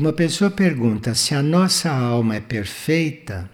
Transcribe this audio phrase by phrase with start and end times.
[0.00, 3.50] Uma pessoa pergunta se a nossa alma é perfeita,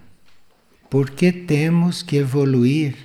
[0.89, 2.95] por que temos que evoluir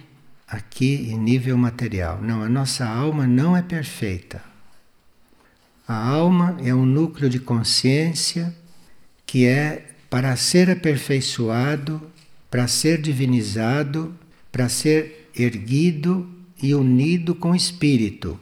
[0.46, 2.22] aqui em nível material?
[2.22, 4.40] Não, a nossa alma não é perfeita.
[5.88, 8.54] A alma é um núcleo de consciência
[9.26, 12.00] que é para ser aperfeiçoado,
[12.48, 14.14] para ser divinizado,
[14.52, 16.30] para ser erguido
[16.62, 18.38] e unido com o espírito.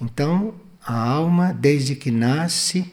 [0.00, 2.92] Então, a alma, desde que nasce,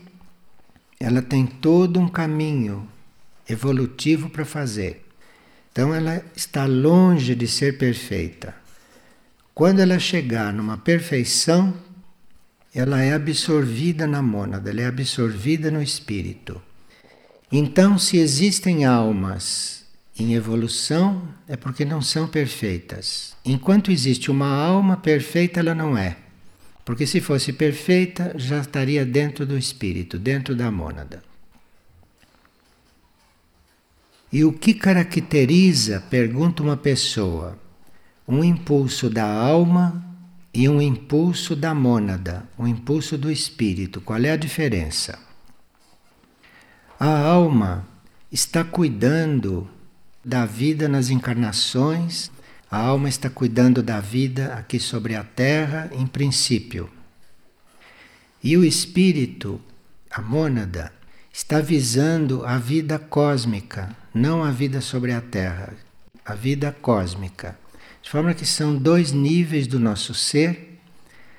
[1.04, 2.88] ela tem todo um caminho
[3.50, 5.06] evolutivo para fazer.
[5.70, 8.56] Então ela está longe de ser perfeita.
[9.54, 11.74] Quando ela chegar numa perfeição,
[12.74, 16.62] ela é absorvida na mônada, ela é absorvida no espírito.
[17.52, 19.84] Então, se existem almas
[20.18, 23.36] em evolução, é porque não são perfeitas.
[23.44, 26.16] Enquanto existe uma alma perfeita, ela não é.
[26.86, 31.23] Porque se fosse perfeita, já estaria dentro do espírito, dentro da mônada.
[34.31, 37.58] E o que caracteriza, pergunta uma pessoa,
[38.28, 40.04] um impulso da alma
[40.54, 44.02] e um impulso da mônada, um impulso do espírito?
[44.02, 45.20] Qual é a diferença?
[47.00, 47.88] A alma
[48.31, 49.70] está cuidando
[50.26, 52.31] da vida nas encarnações
[52.74, 56.90] a alma está cuidando da vida aqui sobre a terra, em princípio.
[58.44, 59.62] E o espírito,
[60.10, 60.92] a mônada,
[61.32, 65.72] está visando a vida cósmica, não a vida sobre a terra,
[66.26, 67.56] a vida cósmica.
[68.02, 70.80] De forma que são dois níveis do nosso ser,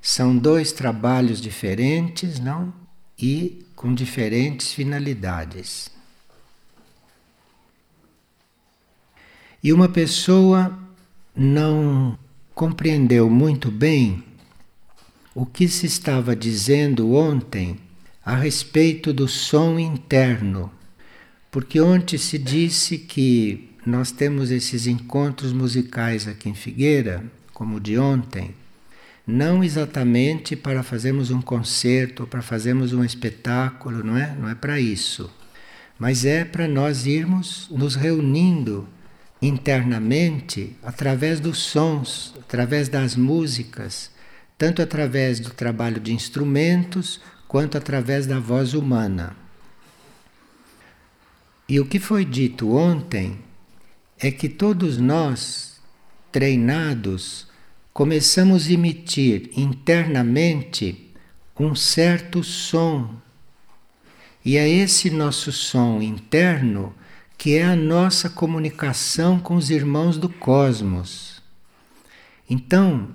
[0.01, 2.73] são dois trabalhos diferentes, não?
[3.19, 5.91] E com diferentes finalidades.
[9.61, 10.84] E uma pessoa
[11.37, 12.19] não
[12.55, 14.23] compreendeu muito bem
[15.35, 17.77] o que se estava dizendo ontem
[18.25, 20.71] a respeito do som interno.
[21.51, 27.81] Porque ontem se disse que nós temos esses encontros musicais aqui em Figueira, como o
[27.81, 28.55] de ontem,
[29.27, 34.35] não exatamente para fazermos um concerto, para fazermos um espetáculo, não é?
[34.35, 35.31] Não é para isso.
[35.99, 38.89] Mas é para nós irmos nos reunindo
[39.47, 44.11] internamente através dos sons, através das músicas,
[44.57, 49.37] tanto através do trabalho de instrumentos quanto através da voz humana.
[51.69, 53.39] E o que foi dito ontem
[54.19, 55.81] é que todos nós,
[56.33, 57.47] treinados,
[57.93, 61.11] começamos a emitir internamente
[61.59, 63.15] um certo som.
[64.45, 66.95] E é esse nosso som interno
[67.45, 71.43] que é a nossa comunicação com os irmãos do cosmos.
[72.49, 73.09] Então,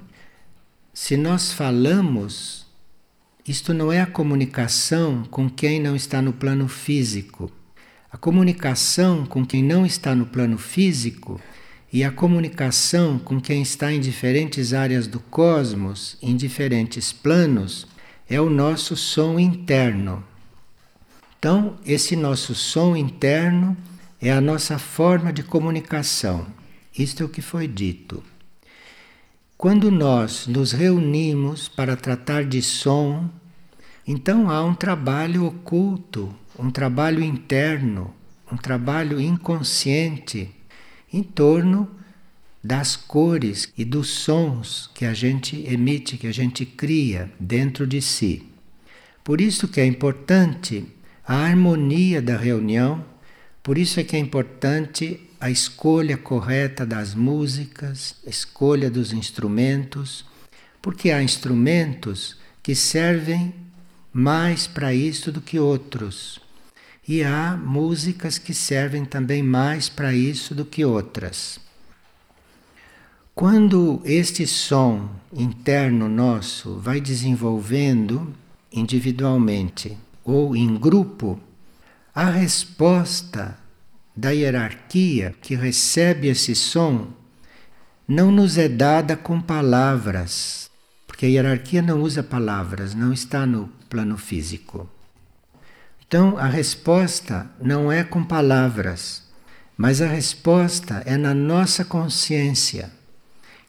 [0.94, 2.68] se nós falamos,
[3.44, 7.52] isto não é a comunicação com quem não está no plano físico.
[8.12, 11.42] A comunicação com quem não está no plano físico
[11.92, 17.88] e a comunicação com quem está em diferentes áreas do cosmos, em diferentes planos,
[18.30, 20.24] é o nosso som interno.
[21.40, 23.76] Então, esse nosso som interno
[24.22, 26.48] é a nossa forma de comunicação.
[26.98, 28.24] Isto é o que foi dito.
[29.58, 33.30] Quando nós nos reunimos para tratar de som,
[34.08, 38.14] então há um trabalho oculto, um trabalho interno,
[38.52, 40.50] um trabalho inconsciente
[41.12, 41.90] em torno
[42.64, 48.02] das cores e dos sons que a gente emite, que a gente cria dentro de
[48.02, 48.46] si.
[49.24, 50.86] Por isso que é importante
[51.26, 53.06] a harmonia da reunião
[53.62, 60.26] por isso é que é importante a escolha correta das músicas, a escolha dos instrumentos,
[60.82, 63.54] porque há instrumentos que servem
[64.12, 66.40] mais para isso do que outros.
[67.08, 71.60] E há músicas que servem também mais para isso do que outras.
[73.34, 78.34] Quando este som interno nosso vai desenvolvendo
[78.72, 81.40] individualmente ou em grupo,
[82.20, 83.58] a resposta
[84.14, 87.14] da hierarquia que recebe esse som
[88.06, 90.70] não nos é dada com palavras,
[91.08, 94.90] porque a hierarquia não usa palavras, não está no plano físico.
[96.06, 99.24] Então a resposta não é com palavras,
[99.78, 102.92] mas a resposta é na nossa consciência.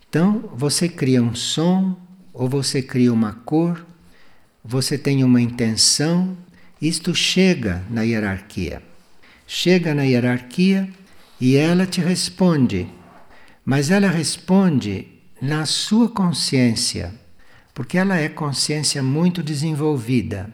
[0.09, 1.97] Então você cria um som,
[2.35, 3.87] ou você cria uma cor,
[4.65, 6.37] você tem uma intenção,
[6.81, 8.83] isto chega na hierarquia.
[9.47, 10.89] Chega na hierarquia
[11.41, 12.87] e ela te responde.
[13.65, 15.09] Mas ela responde
[15.41, 17.13] na sua consciência,
[17.75, 20.53] porque ela é consciência muito desenvolvida.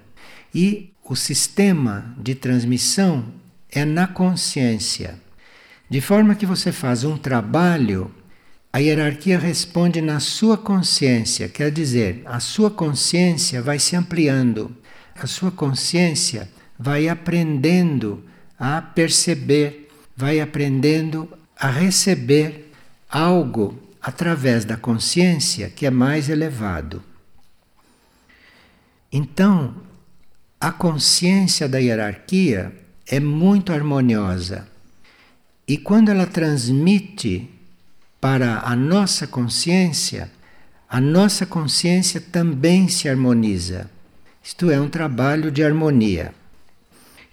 [0.55, 3.25] E o sistema de transmissão
[3.71, 5.21] é na consciência.
[5.89, 8.13] De forma que você faz um trabalho,
[8.73, 14.77] a hierarquia responde na sua consciência, quer dizer, a sua consciência vai se ampliando,
[15.25, 16.49] a sua consciência
[16.79, 18.23] vai aprendendo
[18.59, 21.29] a perceber, vai aprendendo
[21.59, 22.73] a receber
[23.09, 27.03] algo através da consciência que é mais elevado.
[29.11, 29.75] Então,
[30.61, 32.73] a consciência da hierarquia
[33.07, 34.69] é muito harmoniosa.
[35.67, 37.51] E quando ela transmite
[38.21, 40.31] para a nossa consciência,
[40.89, 43.91] a nossa consciência também se harmoniza.
[44.47, 46.33] Isto é um trabalho de harmonia.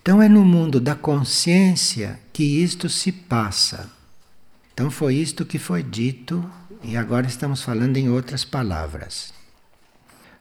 [0.01, 3.88] Então é no mundo da consciência que isto se passa.
[4.74, 6.44] Então foi isto que foi dito
[6.83, 9.31] e agora estamos falando em outras palavras.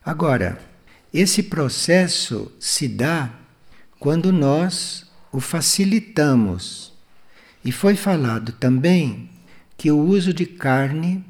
[0.03, 0.59] Agora,
[1.13, 3.29] esse processo se dá
[3.99, 6.91] quando nós o facilitamos.
[7.63, 9.29] E foi falado também
[9.77, 11.23] que o uso de carne,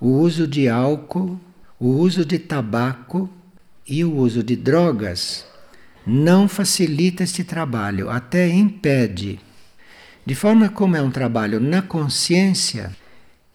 [0.00, 1.38] o uso de álcool,
[1.78, 3.28] o uso de tabaco
[3.88, 5.46] e o uso de drogas
[6.06, 9.40] não facilita este trabalho, até impede.
[10.26, 12.94] De forma como é um trabalho na consciência,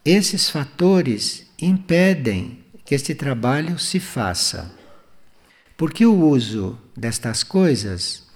[0.03, 4.71] esses fatores impedem que este trabalho se faça.
[5.77, 8.27] Porque o uso destas coisas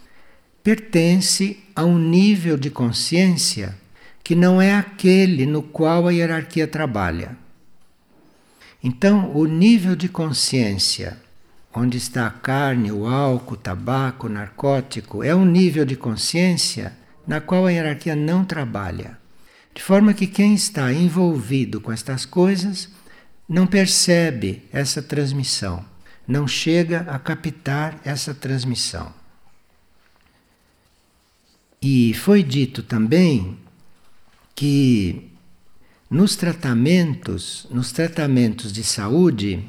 [0.63, 3.75] pertence a um nível de consciência
[4.23, 7.37] que não é aquele no qual a hierarquia trabalha.
[8.83, 11.17] Então, o nível de consciência
[11.77, 16.97] onde está a carne, o álcool, o tabaco, o narcótico, é um nível de consciência
[17.25, 19.17] na qual a hierarquia não trabalha.
[19.73, 22.89] De forma que quem está envolvido com estas coisas
[23.47, 25.85] não percebe essa transmissão
[26.27, 29.13] não chega a captar essa transmissão.
[31.81, 33.57] E foi dito também
[34.53, 35.31] que
[36.09, 39.63] nos tratamentos, nos tratamentos de saúde,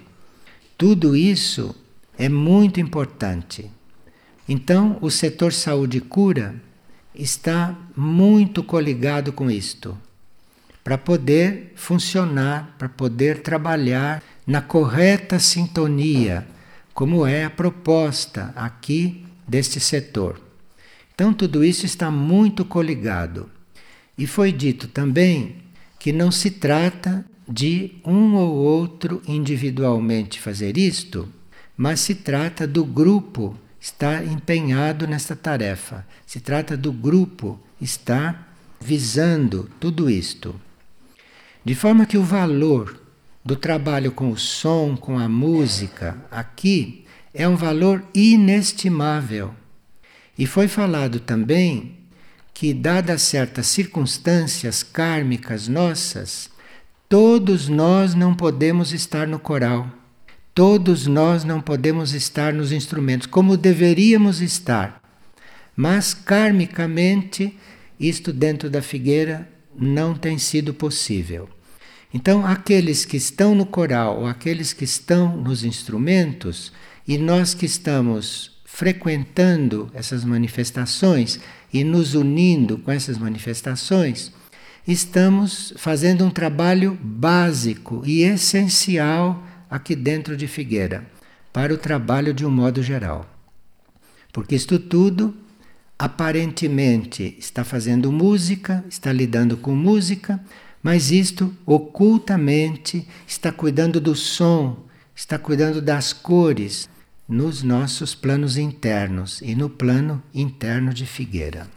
[0.77, 1.75] tudo isso
[2.19, 3.71] é muito importante.
[4.49, 6.57] Então, o setor saúde e cura
[7.15, 9.97] está muito coligado com isto,
[10.83, 16.47] para poder funcionar, para poder trabalhar na correta sintonia,
[16.93, 20.41] como é a proposta aqui deste setor.
[21.15, 23.49] Então, tudo isso está muito coligado.
[24.17, 25.57] E foi dito também
[25.99, 31.29] que não se trata de um ou outro individualmente fazer isto,
[31.79, 36.05] mas se trata do grupo estar empenhado nesta tarefa.
[36.27, 40.61] Se trata do grupo estar visando tudo isto.
[41.65, 43.01] De forma que o valor
[43.45, 49.55] do trabalho com o som, com a música, aqui é um valor inestimável.
[50.37, 51.97] E foi falado também
[52.53, 56.51] que, dadas certas circunstâncias kármicas nossas,
[57.09, 59.89] todos nós não podemos estar no coral,
[60.59, 65.01] todos nós não podemos estar nos instrumentos como deveríamos estar.
[65.77, 67.57] Mas karmicamente,
[68.01, 71.49] isto dentro da figueira não tem sido possível.
[72.13, 76.73] Então, aqueles que estão no coral ou aqueles que estão nos instrumentos,
[77.07, 81.39] e nós que estamos frequentando essas manifestações
[81.73, 84.33] e nos unindo com essas manifestações,
[84.89, 91.11] estamos fazendo um trabalho básico e essencial aqui dentro de Figueira,
[91.53, 93.27] para o trabalho de um modo geral.
[94.33, 95.35] Porque isto tudo
[95.99, 100.43] aparentemente está fazendo música, está lidando com música,
[100.83, 106.89] mas isto ocultamente está cuidando do som, está cuidando das cores
[107.29, 111.69] nos nossos planos internos e no plano interno de Figueira.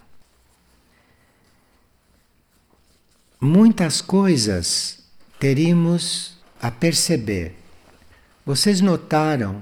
[3.39, 5.03] Muitas coisas
[5.39, 7.60] teríamos a perceber.
[8.45, 9.61] Vocês notaram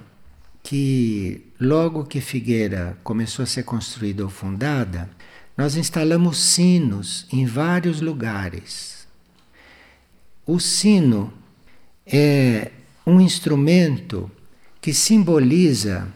[0.63, 5.09] que logo que Figueira começou a ser construída ou fundada,
[5.57, 8.99] nós instalamos sinos em vários lugares
[10.49, 11.31] o sino
[12.07, 12.71] é
[13.05, 14.31] um instrumento
[14.81, 16.07] que simboliza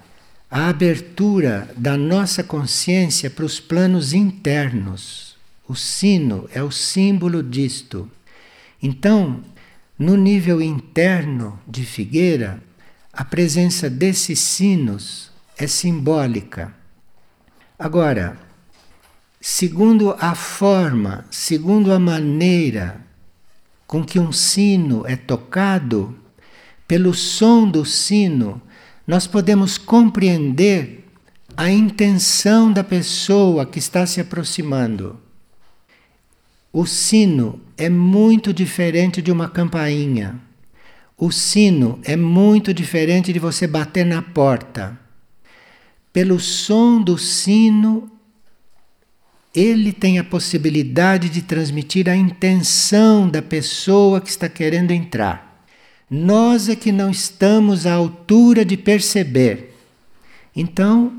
[0.49, 5.35] a abertura da nossa consciência para os planos internos.
[5.67, 8.09] O sino é o símbolo disto.
[8.81, 9.43] Então,
[10.03, 12.61] no nível interno de Figueira,
[13.13, 16.75] a presença desses sinos é simbólica.
[17.79, 18.37] Agora,
[19.39, 22.99] segundo a forma, segundo a maneira
[23.87, 26.13] com que um sino é tocado,
[26.85, 28.61] pelo som do sino,
[29.07, 31.07] nós podemos compreender
[31.55, 35.17] a intenção da pessoa que está se aproximando.
[36.75, 40.41] O sino é muito diferente de uma campainha.
[41.15, 44.97] O sino é muito diferente de você bater na porta.
[46.11, 48.11] Pelo som do sino,
[49.53, 55.63] ele tem a possibilidade de transmitir a intenção da pessoa que está querendo entrar.
[56.09, 59.75] Nós é que não estamos à altura de perceber.
[60.55, 61.13] Então,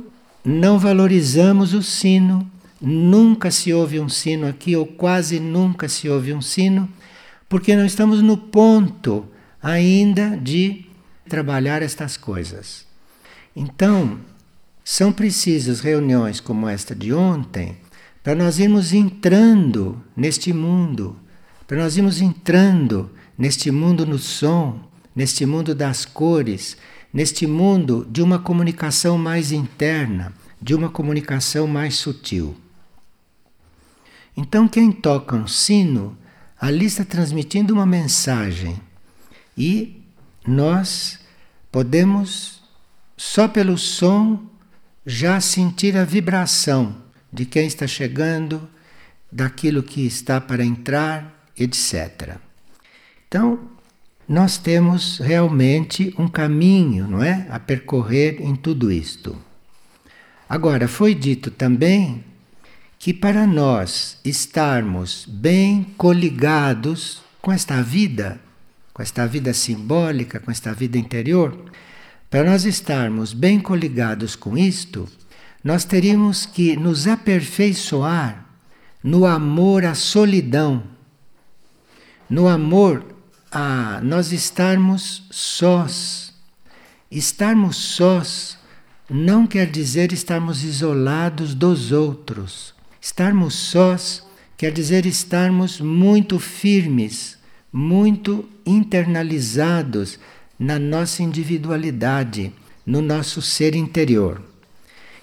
[0.44, 2.50] não valorizamos o sino,
[2.84, 6.88] nunca se ouve um sino aqui, ou quase nunca se ouve um sino,
[7.48, 9.26] porque não estamos no ponto
[9.62, 10.86] ainda de
[11.28, 12.86] trabalhar estas coisas.
[13.56, 14.18] Então,
[14.84, 17.78] são precisas reuniões como esta de ontem
[18.22, 21.16] para nós irmos entrando neste mundo,
[21.66, 24.80] para nós irmos entrando neste mundo no som,
[25.14, 26.76] neste mundo das cores,
[27.12, 32.56] neste mundo de uma comunicação mais interna, de uma comunicação mais sutil.
[34.36, 36.16] Então, quem toca um sino,
[36.60, 38.80] ali está transmitindo uma mensagem
[39.56, 40.02] e
[40.46, 41.18] nós
[41.70, 42.62] podemos,
[43.16, 44.44] só pelo som,
[45.06, 46.96] já sentir a vibração
[47.32, 48.68] de quem está chegando,
[49.30, 52.36] daquilo que está para entrar, etc.
[53.26, 53.68] Então,
[54.28, 59.36] nós temos realmente um caminho, não é, a percorrer em tudo isto.
[60.48, 62.24] Agora, foi dito também
[63.04, 68.40] que para nós estarmos bem coligados com esta vida,
[68.94, 71.70] com esta vida simbólica, com esta vida interior,
[72.30, 75.06] para nós estarmos bem coligados com isto,
[75.62, 78.46] nós teríamos que nos aperfeiçoar
[79.02, 80.82] no amor à solidão,
[82.30, 83.04] no amor
[83.52, 86.32] a nós estarmos sós.
[87.10, 88.56] Estarmos sós
[89.10, 92.73] não quer dizer estarmos isolados dos outros.
[93.04, 94.22] Estarmos sós
[94.56, 97.36] quer dizer estarmos muito firmes,
[97.70, 100.18] muito internalizados
[100.58, 102.50] na nossa individualidade,
[102.86, 104.40] no nosso ser interior.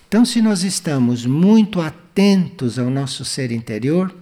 [0.08, 4.16] Então, se nós estamos muito atentos ao nosso ser interior,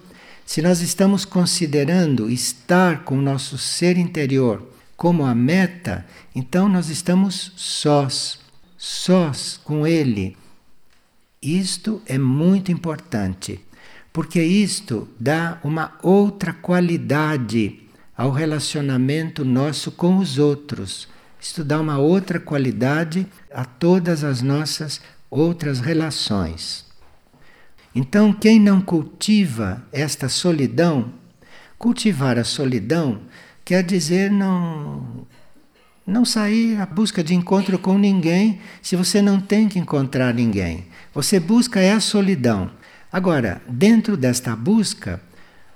[0.46, 6.88] se nós estamos considerando estar com o nosso ser interior como a meta, então nós
[6.88, 8.40] estamos sós,
[8.78, 10.38] sós com Ele.
[11.42, 13.64] Isto é muito importante,
[14.12, 17.80] porque isto dá uma outra qualidade
[18.18, 21.08] ao relacionamento nosso com os outros.
[21.40, 26.86] Isto dá uma outra qualidade a todas as nossas outras relações.
[27.96, 31.14] Então, quem não cultiva esta solidão,
[31.78, 33.22] cultivar a solidão
[33.64, 35.26] quer dizer não
[36.10, 40.86] não sair à busca de encontro com ninguém se você não tem que encontrar ninguém.
[41.14, 42.72] Você busca é a solidão.
[43.12, 45.22] Agora, dentro desta busca,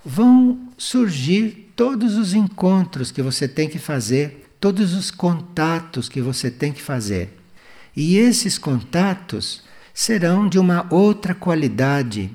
[0.03, 6.51] vão surgir todos os encontros que você tem que fazer, todos os contatos que você
[6.51, 7.39] tem que fazer.
[7.95, 9.63] E esses contatos
[9.93, 12.31] serão de uma outra qualidade.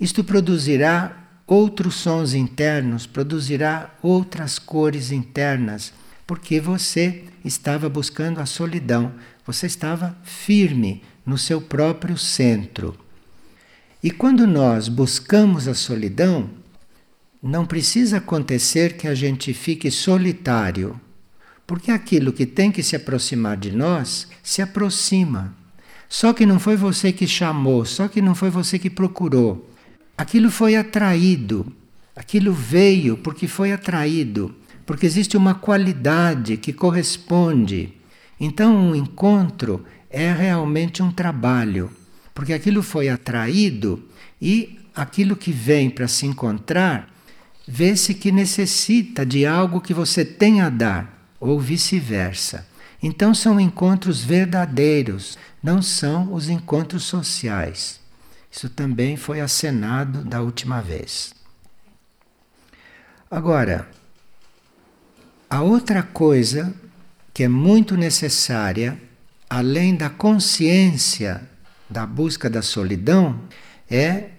[0.00, 1.16] Isto produzirá
[1.46, 5.92] outros sons internos, produzirá outras cores internas,
[6.30, 9.12] porque você estava buscando a solidão,
[9.44, 12.96] você estava firme no seu próprio centro.
[14.00, 16.48] E quando nós buscamos a solidão,
[17.42, 21.00] não precisa acontecer que a gente fique solitário,
[21.66, 25.52] porque aquilo que tem que se aproximar de nós se aproxima.
[26.08, 29.68] Só que não foi você que chamou, só que não foi você que procurou.
[30.16, 31.66] Aquilo foi atraído,
[32.14, 34.54] aquilo veio porque foi atraído,
[34.90, 37.94] porque existe uma qualidade que corresponde.
[38.40, 41.92] Então, um encontro é realmente um trabalho,
[42.34, 44.04] porque aquilo foi atraído
[44.42, 47.08] e aquilo que vem para se encontrar
[47.68, 52.66] vê-se que necessita de algo que você tem a dar, ou vice-versa.
[53.00, 58.00] Então são encontros verdadeiros, não são os encontros sociais.
[58.50, 61.32] Isso também foi acenado da última vez.
[63.30, 63.88] Agora,
[65.50, 66.72] a outra coisa
[67.34, 68.96] que é muito necessária,
[69.48, 71.42] além da consciência
[71.88, 73.40] da busca da solidão,
[73.90, 74.30] é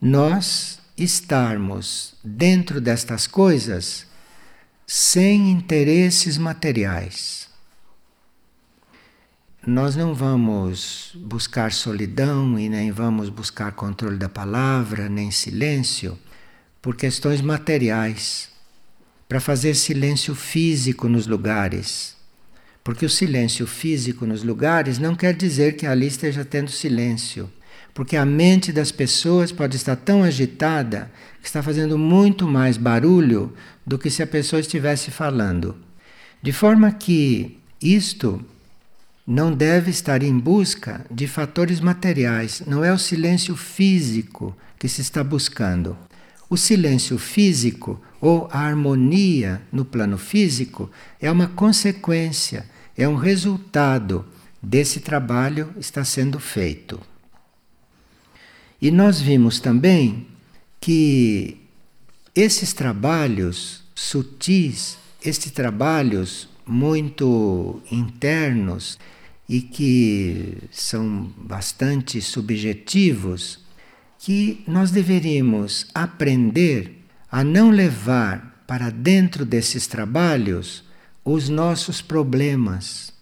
[0.00, 4.06] nós estarmos dentro destas coisas
[4.86, 7.48] sem interesses materiais.
[9.66, 16.18] Nós não vamos buscar solidão e nem vamos buscar controle da palavra, nem silêncio,
[16.80, 18.48] por questões materiais,
[19.28, 22.14] para fazer silêncio físico nos lugares,
[22.84, 27.50] Porque o silêncio físico nos lugares não quer dizer que ali esteja tendo silêncio.
[27.92, 33.52] Porque a mente das pessoas pode estar tão agitada que está fazendo muito mais barulho
[33.84, 35.74] do que se a pessoa estivesse falando.
[36.40, 38.40] De forma que isto
[39.26, 45.00] não deve estar em busca de fatores materiais, não é o silêncio físico que se
[45.00, 45.98] está buscando.
[46.48, 54.24] O silêncio físico ou a harmonia no plano físico é uma consequência, é um resultado
[54.62, 57.00] desse trabalho está sendo feito.
[58.80, 60.26] E nós vimos também
[60.80, 61.58] que
[62.34, 68.98] esses trabalhos sutis, esses trabalhos muito internos
[69.48, 73.60] e que são bastante subjetivos,
[74.18, 80.84] que nós deveríamos aprender a não levar para dentro desses trabalhos
[81.24, 83.12] os nossos problemas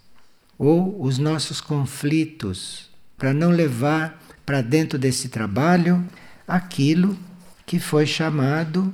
[0.57, 6.05] ou os nossos conflitos, para não levar para dentro desse trabalho
[6.47, 7.17] aquilo
[7.65, 8.93] que foi chamado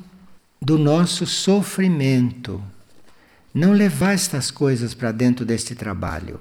[0.62, 2.64] do nosso sofrimento.
[3.54, 6.40] Não levar estas coisas para dentro deste trabalho.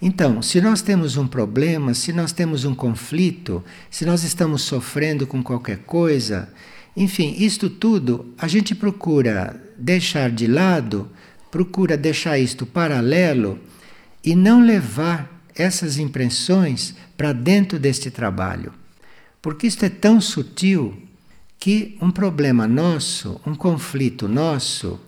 [0.00, 5.26] Então, se nós temos um problema, se nós temos um conflito, se nós estamos sofrendo
[5.26, 6.48] com qualquer coisa,
[6.96, 11.10] enfim, isto tudo a gente procura deixar de lado,
[11.50, 13.58] procura deixar isto paralelo
[14.22, 18.72] e não levar essas impressões para dentro deste trabalho.
[19.40, 21.00] Porque isto é tão sutil
[21.58, 25.00] que um problema nosso, um conflito nosso,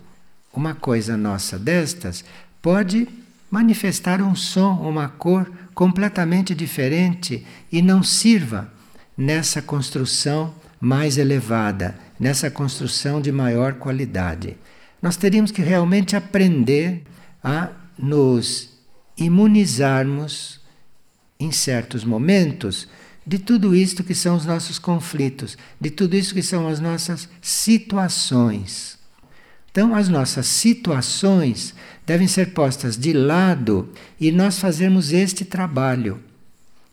[0.52, 2.24] uma coisa nossa destas,
[2.62, 3.08] pode
[3.50, 8.72] manifestar um som, uma cor completamente diferente e não sirva
[9.16, 14.56] nessa construção mais elevada, nessa construção de maior qualidade.
[15.00, 17.02] Nós teríamos que realmente aprender
[17.42, 18.76] a nos
[19.16, 20.60] imunizarmos
[21.38, 22.88] em certos momentos
[23.26, 27.28] de tudo isto que são os nossos conflitos, de tudo isso que são as nossas
[27.40, 28.95] situações.
[29.76, 31.74] Então, as nossas situações
[32.06, 36.18] devem ser postas de lado e nós fazermos este trabalho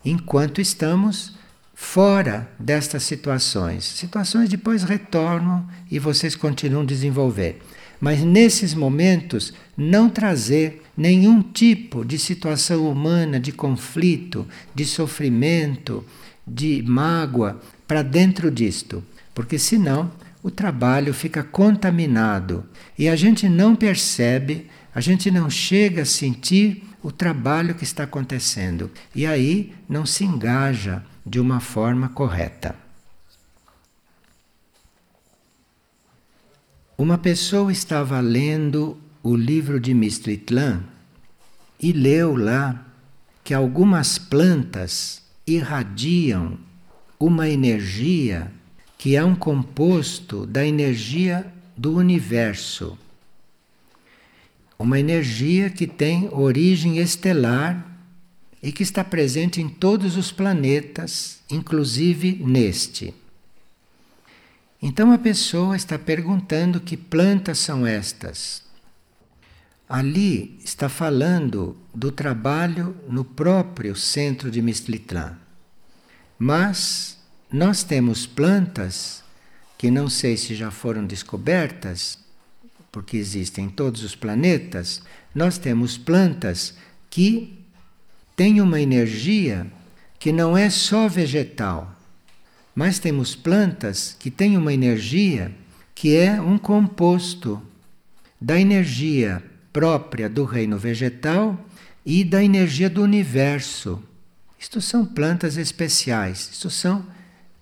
[0.04, 1.32] enquanto estamos
[1.72, 3.84] fora destas situações.
[3.84, 7.62] Situações depois retornam e vocês continuam desenvolver.
[7.98, 16.04] Mas nesses momentos, não trazer nenhum tipo de situação humana, de conflito, de sofrimento,
[16.46, 19.02] de mágoa para dentro disto,
[19.34, 20.12] porque senão
[20.44, 22.66] o trabalho fica contaminado
[22.98, 28.04] e a gente não percebe, a gente não chega a sentir o trabalho que está
[28.04, 32.76] acontecendo e aí não se engaja de uma forma correta.
[36.98, 40.82] Uma pessoa estava lendo o livro de Mistritlan
[41.80, 42.86] e leu lá
[43.42, 46.58] que algumas plantas irradiam
[47.18, 48.52] uma energia
[49.04, 52.96] que é um composto da energia do universo.
[54.78, 57.86] Uma energia que tem origem estelar
[58.62, 63.12] e que está presente em todos os planetas, inclusive neste.
[64.80, 68.62] Então a pessoa está perguntando que plantas são estas.
[69.86, 75.36] Ali está falando do trabalho no próprio centro de Mistlitlã.
[76.38, 77.13] Mas
[77.54, 79.22] nós temos plantas
[79.78, 82.18] que não sei se já foram descobertas,
[82.90, 85.00] porque existem em todos os planetas,
[85.32, 86.74] nós temos plantas
[87.08, 87.56] que
[88.34, 89.68] têm uma energia
[90.18, 91.94] que não é só vegetal,
[92.74, 95.54] mas temos plantas que têm uma energia
[95.94, 97.62] que é um composto
[98.40, 99.40] da energia
[99.72, 101.56] própria do reino vegetal
[102.04, 104.02] e da energia do universo.
[104.58, 107.14] Isto são plantas especiais, isto são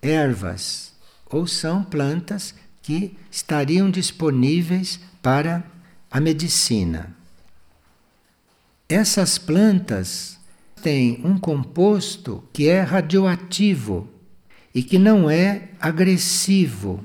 [0.03, 0.93] ervas,
[1.25, 5.63] ou são plantas que estariam disponíveis para
[6.11, 7.15] a medicina.
[8.87, 10.37] Essas plantas
[10.83, 14.07] têm um composto que é radioativo
[14.75, 17.03] e que não é agressivo.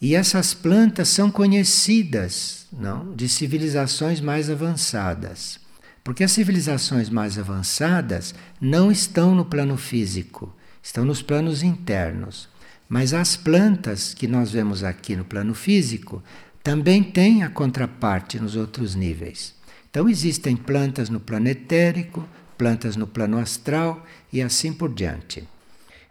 [0.00, 5.58] E essas plantas são conhecidas não, de civilizações mais avançadas.
[6.04, 12.46] Porque as civilizações mais avançadas não estão no plano físico, estão nos planos internos.
[12.86, 16.22] Mas as plantas que nós vemos aqui no plano físico
[16.62, 19.54] também têm a contraparte nos outros níveis.
[19.90, 25.48] Então existem plantas no plano etérico, plantas no plano astral e assim por diante.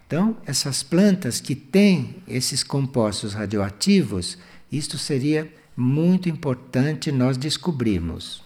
[0.08, 4.38] Então, essas plantas que têm esses compostos radioativos,
[4.72, 8.44] isto seria muito importante nós descobrirmos.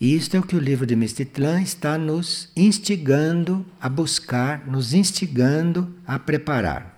[0.00, 4.94] E isto é o que o livro de Mestitlã está nos instigando a buscar, nos
[4.94, 6.96] instigando a preparar.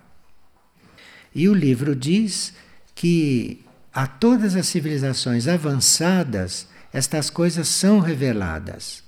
[1.33, 2.53] E o livro diz
[2.93, 9.03] que a todas as civilizações avançadas estas coisas são reveladas.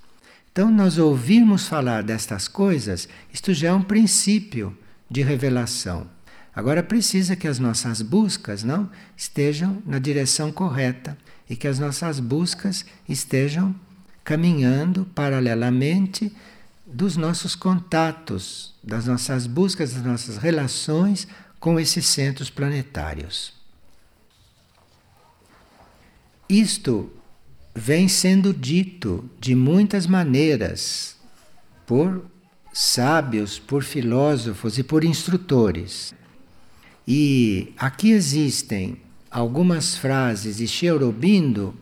[0.51, 4.75] Então, nós ouvirmos falar destas coisas, isto já é um princípio
[5.09, 6.07] de revelação.
[6.55, 11.17] Agora precisa que as nossas buscas não estejam na direção correta
[11.49, 13.75] e que as nossas buscas estejam
[14.23, 16.33] caminhando paralelamente
[16.85, 21.27] dos nossos contatos, das nossas buscas, das nossas relações
[21.59, 23.53] com esses centros planetários.
[26.47, 27.11] Isto
[27.73, 31.17] vem sendo dito de muitas maneiras
[31.85, 32.25] por
[32.71, 36.13] sábios, por filósofos e por instrutores.
[37.07, 38.97] E aqui existem
[39.33, 41.73] algumas frases de Cherubindo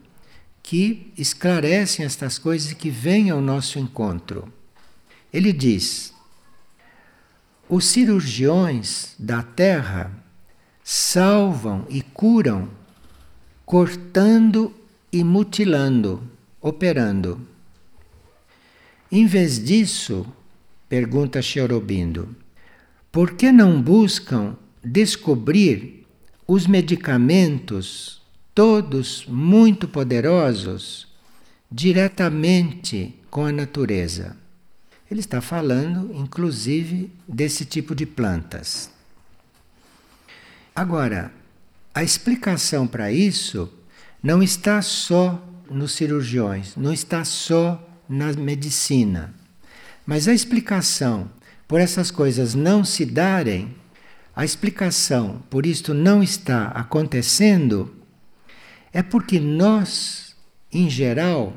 [0.63, 4.51] que esclarecem estas coisas que vêm ao nosso encontro.
[5.33, 6.13] Ele diz:
[7.67, 10.11] os cirurgiões da terra
[10.81, 12.69] salvam e curam
[13.65, 14.73] cortando
[15.11, 16.23] e mutilando,
[16.61, 17.45] operando.
[19.11, 20.25] Em vez disso,
[20.87, 22.33] pergunta Cherubindo,
[23.11, 26.00] por que não buscam descobrir
[26.47, 28.21] os medicamentos,
[28.54, 31.08] todos muito poderosos,
[31.71, 34.36] diretamente com a natureza?
[35.10, 38.89] Ele está falando, inclusive, desse tipo de plantas.
[40.73, 41.34] Agora,
[41.93, 43.71] a explicação para isso
[44.23, 49.34] não está só nos cirurgiões, não está só na medicina.
[50.06, 51.30] Mas a explicação
[51.67, 53.75] por essas coisas não se darem,
[54.41, 57.93] a explicação por isto não está acontecendo,
[58.91, 60.36] é porque nós,
[60.73, 61.56] em geral,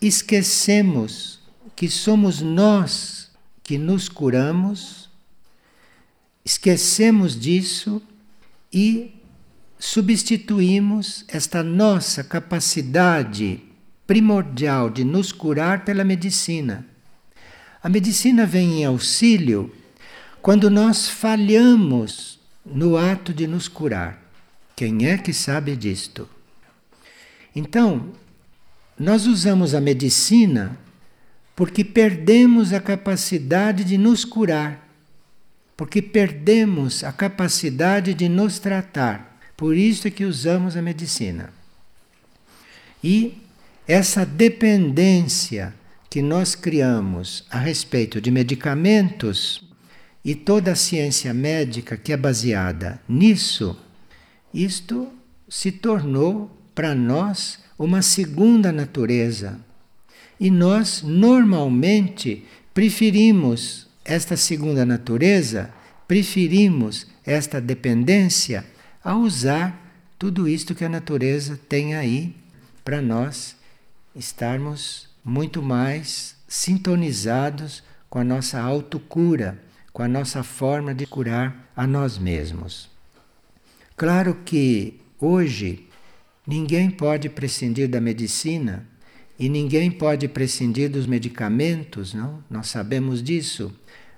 [0.00, 1.40] esquecemos
[1.76, 3.30] que somos nós
[3.62, 5.10] que nos curamos,
[6.42, 8.00] esquecemos disso
[8.72, 9.14] e
[9.78, 13.60] substituímos esta nossa capacidade
[14.06, 16.86] primordial de nos curar pela medicina.
[17.82, 19.70] A medicina vem em auxílio
[20.44, 24.22] quando nós falhamos no ato de nos curar.
[24.76, 26.28] Quem é que sabe disto?
[27.56, 28.10] Então,
[28.98, 30.78] nós usamos a medicina
[31.56, 34.86] porque perdemos a capacidade de nos curar,
[35.78, 39.40] porque perdemos a capacidade de nos tratar.
[39.56, 41.54] Por isso é que usamos a medicina.
[43.02, 43.38] E
[43.88, 45.74] essa dependência
[46.10, 49.64] que nós criamos a respeito de medicamentos
[50.24, 53.78] e toda a ciência médica que é baseada nisso,
[54.52, 55.08] isto
[55.48, 59.60] se tornou para nós uma segunda natureza.
[60.40, 65.72] E nós normalmente preferimos esta segunda natureza,
[66.08, 68.64] preferimos esta dependência
[69.02, 69.80] a usar
[70.18, 72.34] tudo isto que a natureza tem aí
[72.84, 73.56] para nós
[74.14, 79.58] estarmos muito mais sintonizados com a nossa autocura,
[79.94, 82.90] com a nossa forma de curar a nós mesmos.
[83.96, 85.86] Claro que hoje
[86.44, 88.84] ninguém pode prescindir da medicina
[89.38, 92.42] e ninguém pode prescindir dos medicamentos, não?
[92.50, 93.72] Nós sabemos disso.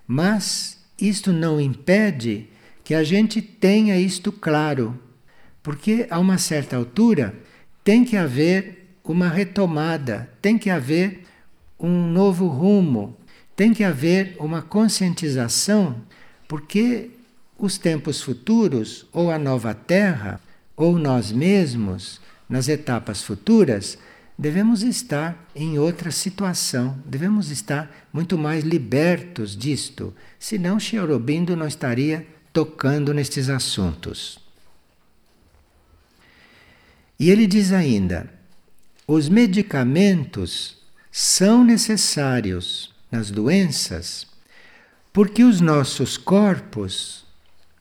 [0.07, 2.49] Mas isto não impede
[2.83, 4.99] que a gente tenha isto claro,
[5.62, 7.35] porque a uma certa altura
[7.85, 11.25] tem que haver uma retomada, tem que haver
[11.79, 13.15] um novo rumo,
[13.57, 15.97] tem que haver uma conscientização,
[16.47, 17.11] porque
[17.59, 20.38] os tempos futuros, ou a nova Terra,
[20.77, 23.99] ou nós mesmos, nas etapas futuras,
[24.38, 31.66] devemos estar em outra situação, devemos estar muito mais libertos disto, senão Sri Aurobindo não
[31.66, 34.38] estaria tocando nestes assuntos.
[37.19, 38.31] E ele diz ainda:
[39.09, 40.77] os medicamentos
[41.11, 44.27] são necessários nas doenças
[45.16, 47.25] porque os nossos corpos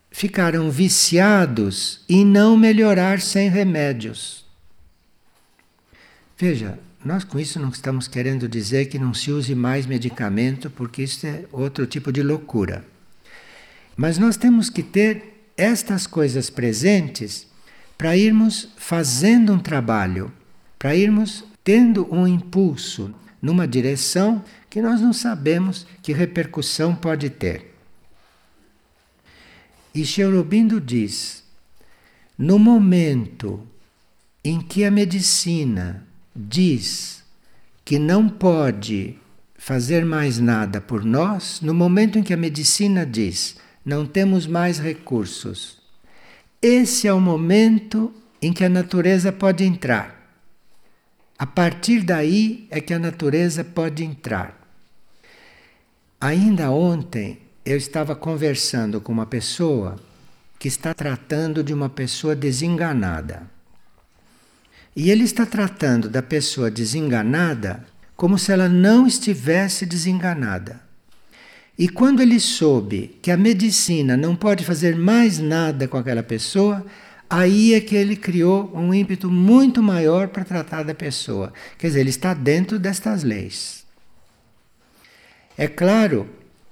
[0.10, 4.46] ficaram viciados em não melhorar sem remédios.
[6.38, 11.04] Veja, nós com isso não estamos querendo dizer que não se use mais medicamento, porque
[11.04, 12.86] isso é outro tipo de loucura.
[13.98, 17.48] Mas nós temos que ter estas coisas presentes
[17.98, 20.32] para irmos fazendo um trabalho,
[20.80, 24.42] para irmos tendo um impulso numa direção
[24.76, 27.78] que nós não sabemos que repercussão pode ter.
[29.94, 31.46] E Cherubindo diz:
[32.38, 33.66] no momento
[34.44, 37.24] em que a medicina diz
[37.86, 39.18] que não pode
[39.58, 44.78] fazer mais nada por nós, no momento em que a medicina diz não temos mais
[44.78, 45.78] recursos,
[46.62, 50.38] esse é o momento em que a natureza pode entrar.
[51.40, 54.65] A partir daí é que a natureza pode entrar.
[56.26, 59.96] Ainda ontem eu estava conversando com uma pessoa
[60.58, 63.44] que está tratando de uma pessoa desenganada.
[64.96, 67.86] E ele está tratando da pessoa desenganada
[68.16, 70.82] como se ela não estivesse desenganada.
[71.78, 76.84] E quando ele soube que a medicina não pode fazer mais nada com aquela pessoa,
[77.30, 81.54] aí é que ele criou um ímpeto muito maior para tratar da pessoa.
[81.78, 83.85] Quer dizer, ele está dentro destas leis.
[85.58, 86.30] É claro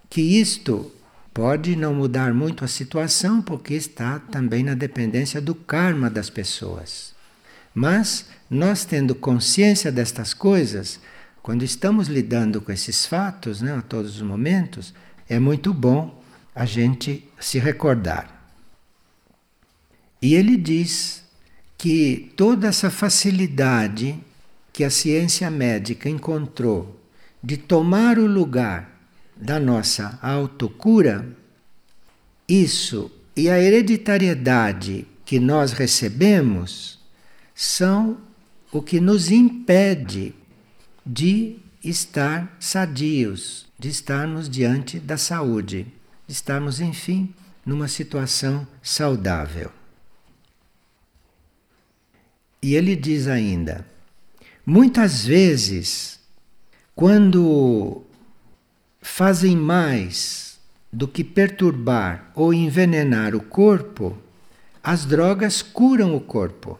[0.09, 0.91] que isto
[1.33, 7.13] pode não mudar muito a situação, porque está também na dependência do karma das pessoas.
[7.73, 10.99] Mas nós tendo consciência destas coisas,
[11.41, 14.93] quando estamos lidando com esses fatos, né, a todos os momentos,
[15.27, 16.21] é muito bom
[16.53, 18.51] a gente se recordar.
[20.21, 21.23] E ele diz
[21.77, 24.17] que toda essa facilidade
[24.71, 27.02] que a ciência médica encontrou
[27.43, 28.89] de tomar o lugar
[29.35, 31.27] da nossa autocura,
[32.47, 36.99] isso e a hereditariedade que nós recebemos
[37.53, 38.17] são
[38.71, 40.33] o que nos impede
[41.05, 45.87] de estar sadios, de estarmos diante da saúde,
[46.27, 47.33] de estarmos, enfim,
[47.65, 49.71] numa situação saudável.
[52.61, 53.85] E ele diz ainda:
[54.65, 56.19] muitas vezes,
[56.95, 58.03] quando
[59.01, 60.59] fazem mais
[60.91, 64.17] do que perturbar ou envenenar o corpo,
[64.83, 66.79] as drogas curam o corpo.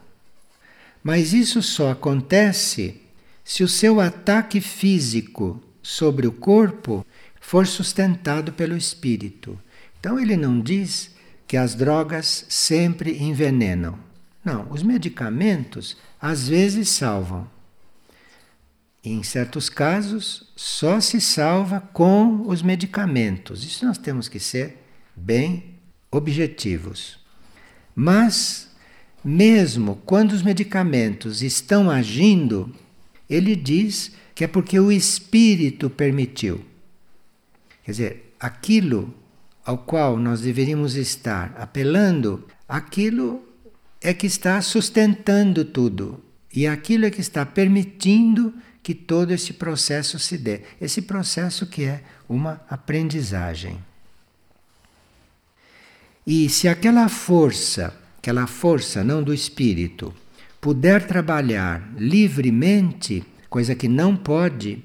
[1.04, 3.02] Mas isso só acontece
[3.44, 7.06] se o seu ataque físico sobre o corpo
[7.42, 9.60] for sustentado pelo espírito.
[10.00, 11.12] Então ele não diz
[11.48, 13.98] que as drogas sempre envenenam.
[14.46, 17.48] Não, os medicamentos às vezes salvam.
[19.04, 23.66] Em certos casos, só se salva com os medicamentos.
[23.66, 24.78] Isso nós temos que ser
[25.16, 25.76] bem
[26.10, 27.20] objetivos.
[27.94, 28.72] Mas,
[29.24, 32.74] mesmo quando os medicamentos estão agindo,
[33.30, 36.64] ele diz que é porque o espírito permitiu.
[37.84, 39.14] Quer dizer, aquilo
[39.66, 43.44] ao qual nós deveríamos estar apelando, aquilo
[44.02, 46.24] é que está sustentando tudo.
[46.54, 50.62] E aquilo é que está permitindo que todo esse processo se dê.
[50.80, 53.80] Esse processo que é uma aprendizagem.
[56.28, 60.14] E se aquela força, aquela força não do espírito,
[60.60, 64.84] puder trabalhar livremente, coisa que não pode,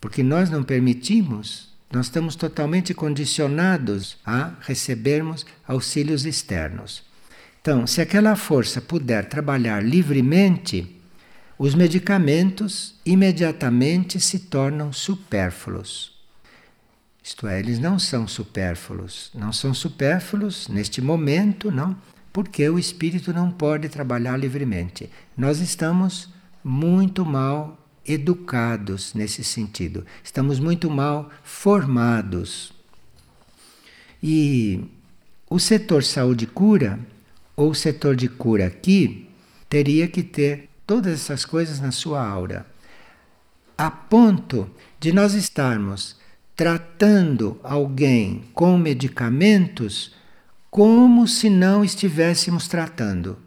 [0.00, 7.02] porque nós não permitimos, nós estamos totalmente condicionados a recebermos auxílios externos.
[7.60, 10.96] Então, se aquela força puder trabalhar livremente,
[11.62, 16.12] os medicamentos imediatamente se tornam supérfluos.
[17.22, 19.30] Isto é, eles não são supérfluos.
[19.32, 21.96] Não são supérfluos neste momento, não
[22.32, 25.08] porque o espírito não pode trabalhar livremente.
[25.36, 26.30] Nós estamos
[26.64, 32.72] muito mal educados nesse sentido, estamos muito mal formados.
[34.20, 34.84] E
[35.48, 36.98] o setor saúde cura,
[37.54, 39.28] ou o setor de cura aqui,
[39.68, 42.66] teria que ter todas essas coisas na sua aura,
[43.76, 46.16] a ponto de nós estarmos
[46.54, 50.14] tratando alguém com medicamentos
[50.70, 53.38] como se não estivéssemos tratando.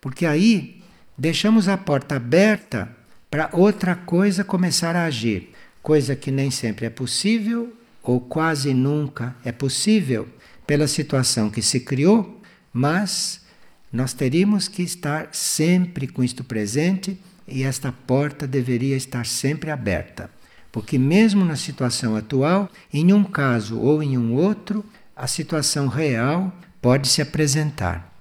[0.00, 0.82] Porque aí
[1.16, 2.94] deixamos a porta aberta
[3.30, 9.36] para outra coisa começar a agir, coisa que nem sempre é possível ou quase nunca
[9.44, 10.28] é possível
[10.66, 12.40] pela situação que se criou,
[12.72, 13.46] mas
[13.92, 20.30] nós teríamos que estar sempre com isto presente e esta porta deveria estar sempre aberta.
[20.70, 24.84] Porque, mesmo na situação atual, em um caso ou em um outro,
[25.16, 28.12] a situação real pode se apresentar.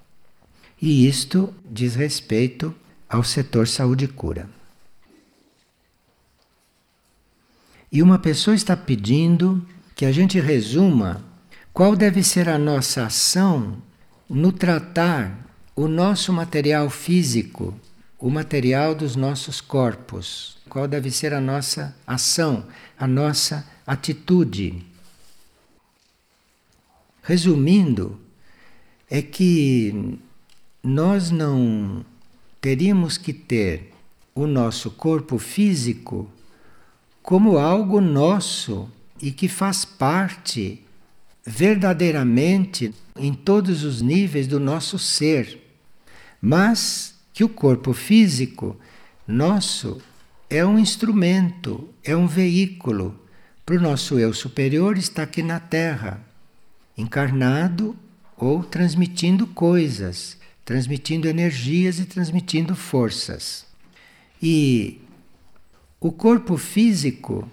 [0.81, 2.73] E isto diz respeito
[3.09, 4.49] ao setor saúde e cura.
[7.91, 11.23] E uma pessoa está pedindo que a gente resuma
[11.73, 13.77] qual deve ser a nossa ação
[14.29, 15.46] no tratar
[15.77, 17.71] o nosso material físico,
[18.17, 20.57] o material dos nossos corpos.
[20.67, 22.65] Qual deve ser a nossa ação,
[22.97, 24.83] a nossa atitude.
[27.21, 28.19] Resumindo,
[29.07, 30.17] é que
[30.81, 32.03] nós não
[32.59, 33.93] teríamos que ter
[34.33, 36.27] o nosso corpo físico
[37.21, 38.89] como algo nosso
[39.21, 40.83] e que faz parte
[41.45, 45.66] verdadeiramente em todos os níveis do nosso ser,
[46.47, 48.79] mas que o corpo físico
[49.27, 50.01] nosso
[50.49, 53.19] é um instrumento, é um veículo
[53.65, 56.25] para o nosso eu superior estar aqui na Terra,
[56.97, 57.97] encarnado
[58.37, 63.65] ou transmitindo coisas, transmitindo energias e transmitindo forças.
[64.41, 65.01] E
[65.99, 67.45] o corpo físico,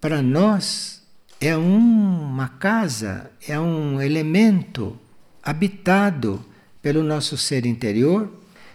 [0.00, 1.00] para nós,
[1.40, 4.98] é uma casa, é um elemento
[5.44, 6.44] habitado
[6.86, 8.32] pelo nosso ser interior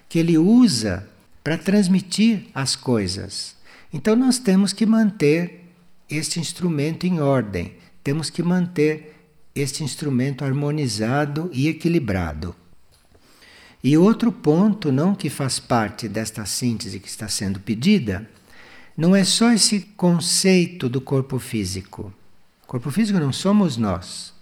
[0.09, 1.07] que ele usa
[1.41, 3.55] para transmitir as coisas.
[3.93, 5.71] Então nós temos que manter
[6.09, 9.15] este instrumento em ordem, temos que manter
[9.55, 12.53] este instrumento harmonizado e equilibrado.
[13.81, 18.29] E outro ponto, não que faz parte desta síntese que está sendo pedida,
[18.97, 22.13] não é só esse conceito do corpo físico.
[22.65, 24.33] O corpo físico não somos nós.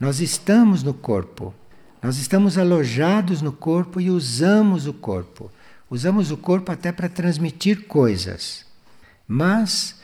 [0.00, 1.54] Nós estamos no corpo.
[2.02, 5.50] Nós estamos alojados no corpo e usamos o corpo.
[5.90, 8.64] Usamos o corpo até para transmitir coisas.
[9.26, 9.96] Mas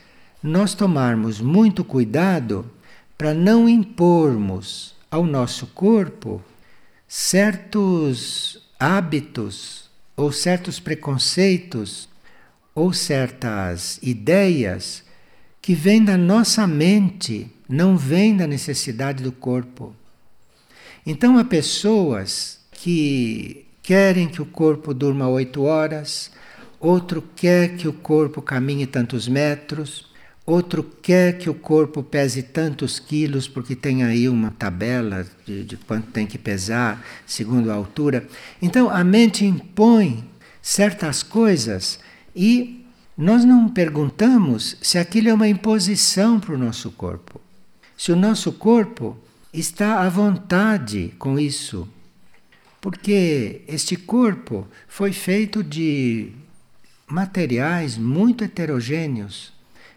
[0.42, 2.68] nós tomarmos muito cuidado
[3.16, 6.42] para não impormos ao nosso corpo
[7.07, 12.09] certos hábitos ou certos preconceitos
[12.74, 15.04] ou certas ideias
[15.62, 19.94] que vêm da nossa mente, não vêm da necessidade do corpo.
[21.07, 26.31] Então há pessoas que querem que o corpo durma oito horas,
[26.81, 30.11] outro quer que o corpo caminhe tantos metros,
[30.47, 35.77] outro quer que o corpo pese tantos quilos, porque tem aí uma tabela de, de
[35.77, 38.27] quanto tem que pesar, segundo a altura.
[38.62, 40.25] Então a mente impõe
[40.62, 41.99] certas coisas
[42.35, 42.87] e
[43.17, 47.40] nós não perguntamos se aquilo é uma imposição para o nosso corpo.
[47.97, 49.17] Se o nosso corpo
[49.61, 51.88] está à vontade com isso.
[52.81, 56.33] Porque este corpo foi feito de
[57.07, 59.53] materiais muito heterogêneos.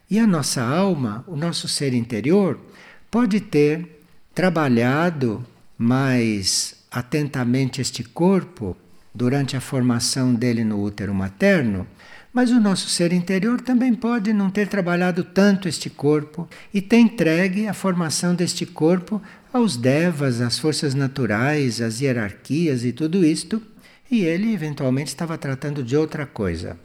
[0.09, 2.59] E a nossa alma, o nosso ser interior,
[3.09, 5.45] pode ter trabalhado
[5.77, 8.77] mais atentamente este corpo
[9.13, 11.87] durante a formação dele no útero materno
[12.37, 16.97] mas o nosso ser interior também pode não ter trabalhado tanto este corpo e ter
[16.97, 19.19] entregue a formação deste corpo
[19.57, 23.61] aos devas, às forças naturais, às hierarquias e tudo isto,
[24.09, 26.77] e ele eventualmente estava tratando de outra coisa.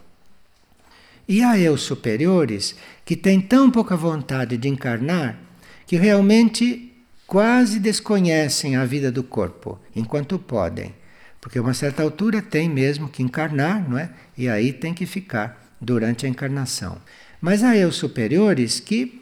[1.27, 5.39] E há eu superiores que têm tão pouca vontade de encarnar
[5.87, 6.91] que realmente
[7.25, 10.93] quase desconhecem a vida do corpo, enquanto podem.
[11.39, 14.09] Porque a uma certa altura tem mesmo que encarnar, não é?
[14.37, 16.97] E aí tem que ficar durante a encarnação.
[17.39, 19.21] Mas há eu superiores que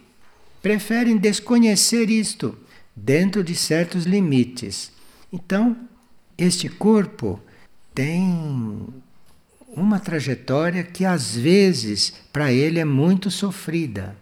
[0.61, 2.57] preferem desconhecer isto
[3.03, 4.91] dentro de certos limites.
[5.31, 5.77] Então,
[6.37, 7.39] este corpo
[7.93, 8.87] tem
[9.67, 14.15] uma trajetória que às vezes para ele é muito sofrida.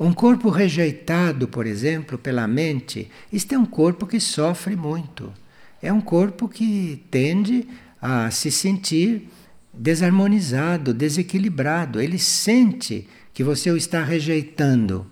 [0.00, 5.32] Um corpo rejeitado, por exemplo, pela mente, isto é um corpo que sofre muito
[5.82, 7.66] é um corpo que tende
[8.00, 9.28] a se sentir
[9.72, 12.00] desarmonizado, desequilibrado.
[12.00, 15.06] Ele sente que você o está rejeitando,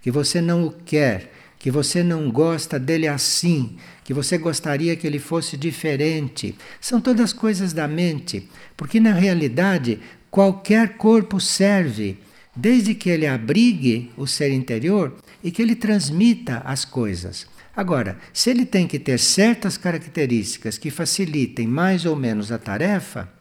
[0.00, 5.06] que você não o quer, que você não gosta dele assim, que você gostaria que
[5.06, 6.56] ele fosse diferente.
[6.80, 12.18] São todas coisas da mente, porque na realidade qualquer corpo serve,
[12.54, 17.46] desde que ele abrigue o ser interior e que ele transmita as coisas.
[17.76, 23.32] Agora, se ele tem que ter certas características que facilitem mais ou menos a tarefa,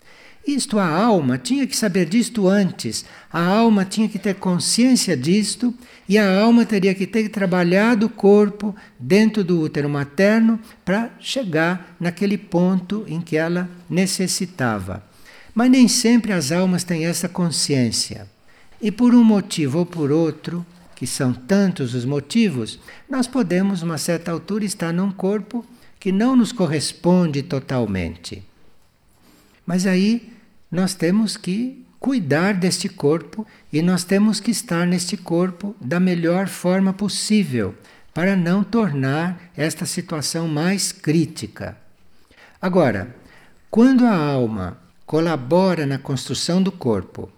[0.46, 5.74] isto a alma tinha que saber disto antes, a alma tinha que ter consciência disto
[6.10, 11.96] e a alma teria que ter trabalhado o corpo dentro do útero materno para chegar
[12.00, 15.04] naquele ponto em que ela necessitava.
[15.54, 18.28] Mas nem sempre as almas têm essa consciência.
[18.82, 20.66] E por um motivo ou por outro,
[20.96, 22.80] que são tantos os motivos,
[23.10, 25.64] nós podemos, uma certa altura, estar num corpo
[26.00, 28.44] que não nos corresponde totalmente.
[29.66, 30.34] Mas aí
[30.72, 36.48] nós temos que cuidar deste corpo e nós temos que estar neste corpo da melhor
[36.48, 37.76] forma possível
[38.14, 41.78] para não tornar esta situação mais crítica.
[42.62, 43.16] Agora,
[43.70, 47.30] quando a alma colabora na construção do corpo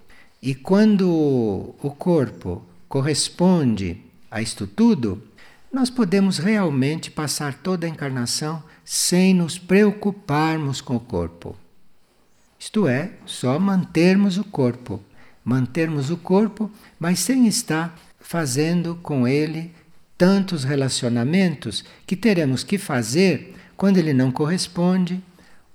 [0.42, 5.22] e quando o corpo corresponde a isto tudo,
[5.72, 11.56] nós podemos realmente passar toda a encarnação sem nos preocuparmos com o corpo.
[12.64, 15.04] Isto é, só mantermos o corpo,
[15.44, 19.74] mantermos o corpo, mas sem estar fazendo com ele
[20.18, 25.22] tantos relacionamentos que teremos que fazer quando ele não corresponde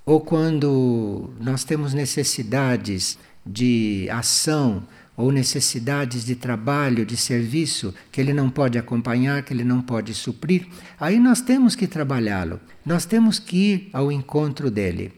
[0.06, 4.82] ou quando nós temos necessidades de ação
[5.14, 10.14] ou necessidades de trabalho, de serviço que ele não pode acompanhar, que ele não pode
[10.14, 10.66] suprir,
[10.98, 15.17] aí nós temos que trabalhá-lo, nós temos que ir ao encontro dele.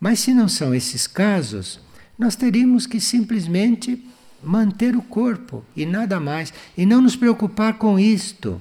[0.00, 1.78] Mas se não são esses casos,
[2.18, 4.02] nós teríamos que simplesmente
[4.42, 8.60] manter o corpo e nada mais, e não nos preocupar com isto.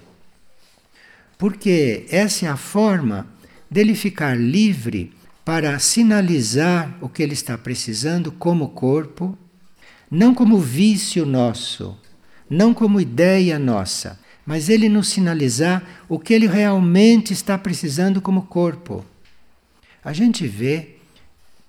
[1.38, 3.26] Porque essa é a forma
[3.72, 5.14] dele ficar livre
[5.46, 9.38] para sinalizar o que ele está precisando como corpo
[10.10, 11.96] não como vício nosso,
[12.50, 18.44] não como ideia nossa, mas ele nos sinalizar o que ele realmente está precisando como
[18.44, 19.06] corpo.
[20.04, 20.96] A gente vê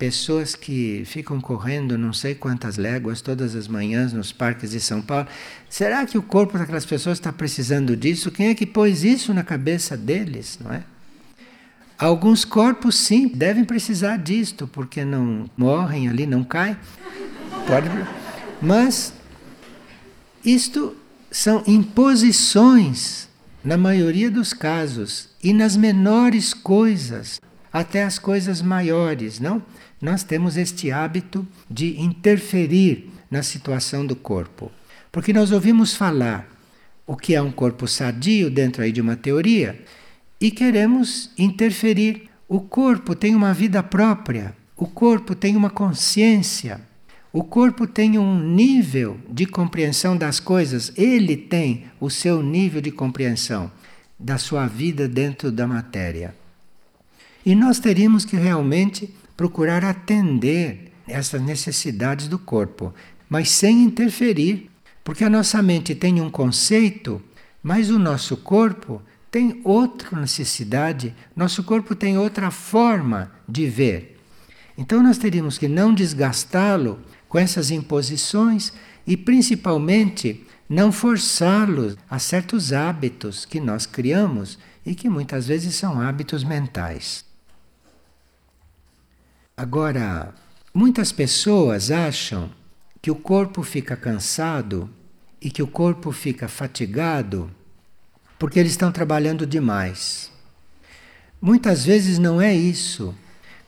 [0.01, 5.03] pessoas que ficam correndo não sei quantas léguas todas as manhãs nos parques de São
[5.03, 5.29] Paulo.
[5.69, 8.31] Será que o corpo daquelas pessoas está precisando disso?
[8.31, 10.83] Quem é que pôs isso na cabeça deles, não é?
[11.99, 16.79] Alguns corpos sim devem precisar disto, porque não morrem ali, não caem.
[17.67, 17.91] Pode
[18.63, 19.13] mas
[20.43, 20.97] isto
[21.31, 23.29] são imposições,
[23.63, 27.39] na maioria dos casos, e nas menores coisas,
[27.73, 29.63] até as coisas maiores, não?
[30.01, 34.71] Nós temos este hábito de interferir na situação do corpo.
[35.13, 36.49] Porque nós ouvimos falar
[37.07, 39.81] o que é um corpo sadio dentro aí de uma teoria
[40.41, 42.29] e queremos interferir.
[42.49, 46.81] O corpo tem uma vida própria, o corpo tem uma consciência.
[47.33, 52.91] O corpo tem um nível de compreensão das coisas, ele tem o seu nível de
[52.91, 53.71] compreensão
[54.19, 56.35] da sua vida dentro da matéria.
[57.45, 62.95] E nós teríamos que realmente procurar atender essas necessidades do corpo,
[63.29, 64.71] mas sem interferir,
[65.03, 67.23] porque a nossa mente tem um conceito,
[67.63, 74.19] mas o nosso corpo tem outra necessidade, nosso corpo tem outra forma de ver.
[74.77, 78.73] Então nós teríamos que não desgastá-lo com essas imposições
[79.07, 86.01] e principalmente não forçá-los a certos hábitos que nós criamos e que muitas vezes são
[86.01, 87.30] hábitos mentais.
[89.61, 90.35] Agora,
[90.73, 92.49] muitas pessoas acham
[93.03, 94.89] que o corpo fica cansado
[95.39, 97.51] e que o corpo fica fatigado
[98.39, 100.33] porque eles estão trabalhando demais.
[101.43, 103.15] Muitas vezes não é isso.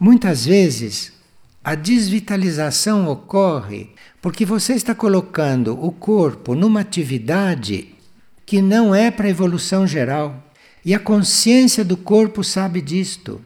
[0.01, 1.13] Muitas vezes
[1.63, 3.91] a desvitalização ocorre
[4.23, 7.95] porque você está colocando o corpo numa atividade
[8.47, 10.43] que não é para a evolução geral.
[10.83, 13.45] E a consciência do corpo sabe disto.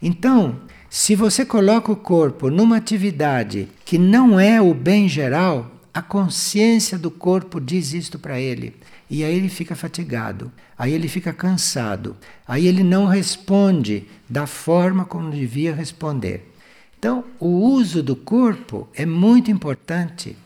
[0.00, 0.62] Então,
[0.94, 6.98] se você coloca o corpo numa atividade que não é o bem geral, a consciência
[6.98, 8.76] do corpo diz isto para ele.
[9.08, 12.14] E aí ele fica fatigado, aí ele fica cansado,
[12.46, 16.52] aí ele não responde da forma como devia responder.
[16.98, 20.36] Então, o uso do corpo é muito importante.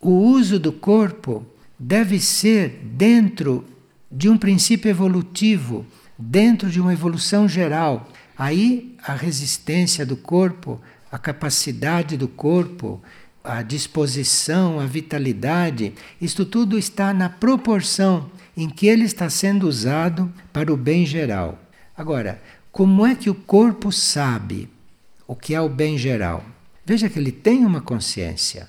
[0.00, 1.44] O uso do corpo
[1.76, 3.64] deve ser dentro
[4.12, 5.84] de um princípio evolutivo,
[6.16, 8.08] dentro de uma evolução geral.
[8.38, 10.80] Aí a resistência do corpo,
[11.10, 13.02] a capacidade do corpo,
[13.42, 20.32] a disposição, a vitalidade, isto tudo está na proporção em que ele está sendo usado
[20.52, 21.58] para o bem geral.
[21.96, 24.68] Agora, como é que o corpo sabe
[25.26, 26.44] o que é o bem geral.
[26.84, 28.68] Veja que ele tem uma consciência.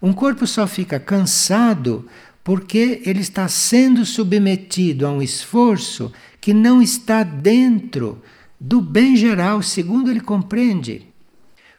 [0.00, 2.08] Um corpo só fica cansado
[2.44, 8.22] porque ele está sendo submetido a um esforço que não está dentro
[8.64, 11.04] do bem geral, segundo ele compreende.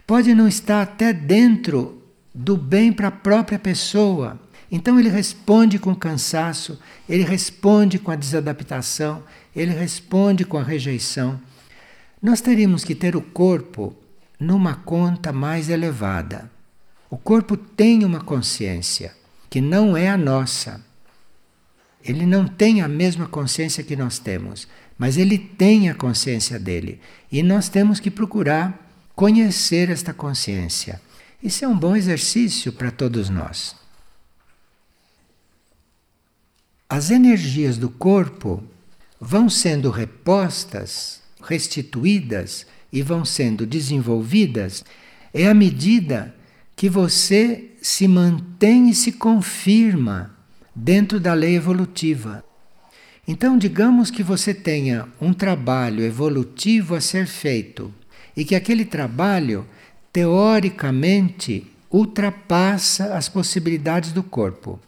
[0.05, 2.03] Pode não estar até dentro
[2.35, 4.37] do bem para a própria pessoa.
[4.69, 6.77] Então ele responde com cansaço,
[7.07, 9.23] ele responde com a desadaptação,
[9.55, 11.39] ele responde com a rejeição.
[12.21, 13.95] Nós teríamos que ter o corpo
[14.37, 16.51] numa conta mais elevada.
[17.09, 19.15] O corpo tem uma consciência
[19.49, 20.83] que não é a nossa.
[22.03, 24.67] Ele não tem a mesma consciência que nós temos,
[24.97, 26.99] mas ele tem a consciência dele.
[27.31, 28.79] E nós temos que procurar
[29.15, 31.01] conhecer esta consciência.
[31.41, 33.75] Isso é um bom exercício para todos nós.
[36.89, 38.63] As energias do corpo
[39.19, 44.85] vão sendo repostas restituídas e vão sendo desenvolvidas
[45.33, 46.33] é à medida
[46.75, 50.37] que você se mantém e se confirma
[50.75, 52.43] dentro da lei evolutiva.
[53.27, 57.93] Então, digamos que você tenha um trabalho evolutivo a ser feito
[58.35, 59.65] e que aquele trabalho,
[60.11, 64.79] teoricamente, ultrapassa as possibilidades do corpo.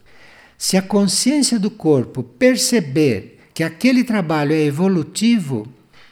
[0.57, 5.65] Se a consciência do corpo perceber que aquele trabalho é evolutivo,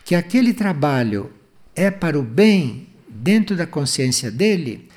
[0.05, 1.30] que aquele trabalho
[1.76, 4.88] é para o bem dentro da consciência dele,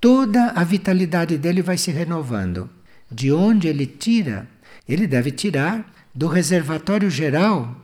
[0.00, 2.68] toda a vitalidade dele vai se renovando.
[3.10, 4.48] De onde ele tira?
[4.88, 7.76] Ele deve tirar do reservatório geral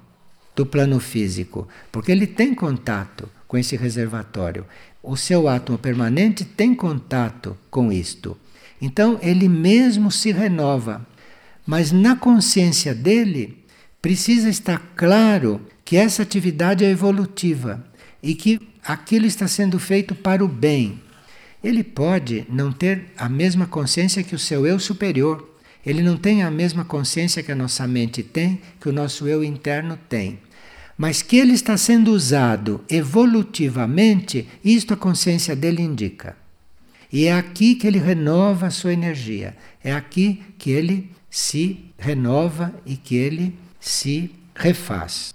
[0.55, 4.65] do plano físico, porque ele tem contato com esse reservatório.
[5.03, 8.37] O seu átomo permanente tem contato com isto.
[8.81, 11.07] Então ele mesmo se renova.
[11.67, 13.65] Mas na consciência dele
[14.01, 17.85] precisa estar claro que essa atividade é evolutiva
[18.23, 21.01] e que aquilo está sendo feito para o bem.
[21.63, 25.50] Ele pode não ter a mesma consciência que o seu eu superior.
[25.85, 29.43] Ele não tem a mesma consciência que a nossa mente tem, que o nosso eu
[29.43, 30.39] interno tem.
[30.97, 36.37] Mas que ele está sendo usado evolutivamente, isto a consciência dele indica.
[37.13, 39.57] E é aqui que ele renova a sua energia.
[39.83, 45.35] É aqui que ele se renova e que ele se refaz.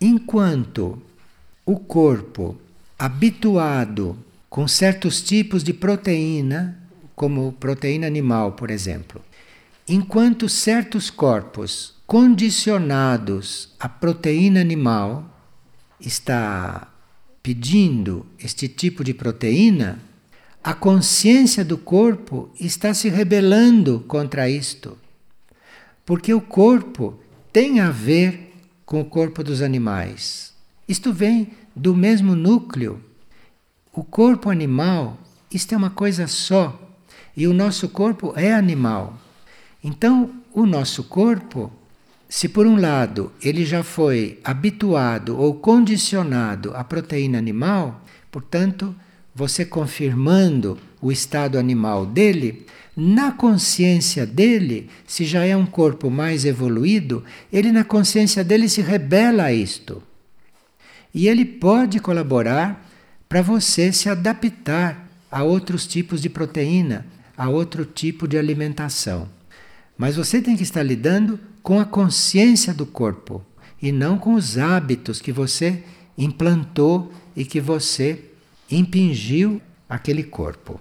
[0.00, 1.00] Enquanto
[1.64, 2.60] o corpo
[2.98, 4.18] habituado
[4.48, 6.85] com certos tipos de proteína,
[7.16, 9.20] como proteína animal, por exemplo,
[9.88, 15.34] enquanto certos corpos condicionados à proteína animal
[15.98, 16.92] está
[17.42, 19.98] pedindo este tipo de proteína,
[20.62, 24.98] a consciência do corpo está se rebelando contra isto.
[26.04, 27.18] Porque o corpo
[27.52, 28.52] tem a ver
[28.84, 30.52] com o corpo dos animais.
[30.88, 33.00] Isto vem do mesmo núcleo.
[33.92, 35.18] O corpo animal,
[35.50, 36.85] isto é uma coisa só.
[37.36, 39.18] E o nosso corpo é animal.
[39.84, 41.70] Então, o nosso corpo,
[42.28, 48.94] se por um lado ele já foi habituado ou condicionado à proteína animal, portanto,
[49.34, 52.64] você confirmando o estado animal dele,
[52.96, 57.22] na consciência dele, se já é um corpo mais evoluído,
[57.52, 60.02] ele na consciência dele se rebela a isto.
[61.12, 62.88] E ele pode colaborar
[63.28, 67.04] para você se adaptar a outros tipos de proteína,
[67.36, 69.28] a outro tipo de alimentação.
[69.96, 73.44] Mas você tem que estar lidando com a consciência do corpo
[73.80, 75.82] e não com os hábitos que você
[76.16, 78.24] implantou e que você
[78.70, 80.80] impingiu aquele corpo.